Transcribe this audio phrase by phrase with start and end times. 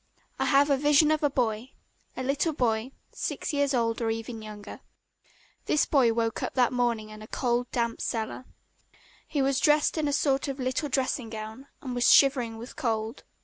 [0.39, 1.73] I have a vision of a boy,
[2.17, 4.79] a little boy, six years old or even younger.
[5.67, 8.45] This boy woke up that morning in a cold damp cellar.
[9.27, 13.25] He was dressed in a sort of little dressing gown and was shivering with cold.